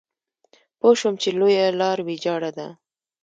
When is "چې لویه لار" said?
1.21-1.97